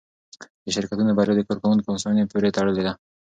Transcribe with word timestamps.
د 0.63 0.65
شرکتونو 0.75 1.11
بریا 1.17 1.33
د 1.37 1.41
کارکوونکو 1.47 1.91
هوساینې 1.93 2.25
پورې 2.31 2.53
تړلې 2.57 2.83
ده. 2.87 2.93